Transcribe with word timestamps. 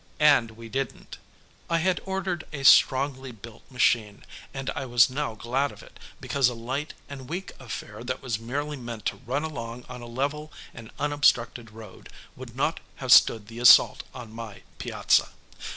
And 0.19 0.49
we 0.57 0.67
didn't. 0.67 1.19
I 1.69 1.77
had 1.77 2.01
ordered 2.05 2.43
a 2.51 2.63
strongly 2.63 3.31
built 3.31 3.61
machine, 3.69 4.25
and 4.51 4.71
I 4.71 4.83
was 4.87 5.11
now 5.11 5.35
glad 5.35 5.71
of 5.71 5.83
it, 5.83 5.99
because 6.19 6.49
a 6.49 6.55
light 6.55 6.95
and 7.07 7.29
weak 7.29 7.51
affair 7.59 8.03
that 8.05 8.19
was 8.23 8.39
merely 8.39 8.77
meant 8.77 9.05
to 9.05 9.17
run 9.17 9.43
along 9.43 9.85
on 9.87 10.01
a 10.01 10.07
level 10.07 10.51
and 10.73 10.89
unobstructed 10.97 11.69
road 11.69 12.09
would 12.35 12.55
not 12.55 12.79
have 12.95 13.11
stood 13.11 13.45
the 13.45 13.59
assault 13.59 14.01
on 14.11 14.33
my 14.33 14.63
piazza. 14.79 15.29